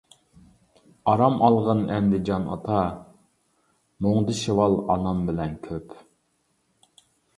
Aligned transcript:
ئارام 1.11 1.35
ئالغىن 1.47 1.83
ئەمدى 1.97 2.21
جان 2.31 2.47
ئاتا، 2.55 2.79
مۇڭدىشىۋال 4.07 4.79
ئانام 4.95 5.23
بىلەن 5.29 5.57
كۆپ. 5.69 5.99